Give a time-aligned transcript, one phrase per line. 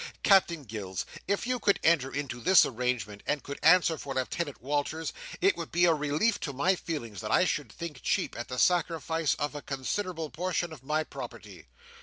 [0.23, 5.13] Captain Gills, if you could enter into this arrangement, and could answer for Lieutenant Walters,
[5.41, 8.57] it would be a relief to my feelings that I should think cheap at the
[8.57, 11.67] sacrifice of a considerable portion of my property."